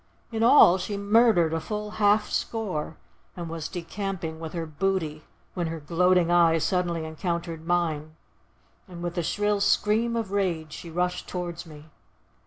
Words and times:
In 0.31 0.41
all 0.41 0.79
she 0.79 0.97
murdered 0.97 1.53
a 1.53 1.59
full 1.59 1.91
half 2.01 2.27
score, 2.27 2.97
and 3.37 3.47
was 3.47 3.67
decamping 3.67 4.39
with 4.39 4.53
her 4.53 4.65
booty 4.65 5.21
when 5.53 5.67
her 5.67 5.79
gloating 5.79 6.31
eyes 6.31 6.63
suddenly 6.63 7.05
encountered 7.05 7.67
mine, 7.67 8.15
and 8.87 9.03
with 9.03 9.15
a 9.19 9.21
shrill 9.21 9.59
scream 9.61 10.15
of 10.15 10.31
rage 10.31 10.73
she 10.73 10.89
rushed 10.89 11.29
towards 11.29 11.67
me. 11.67 11.85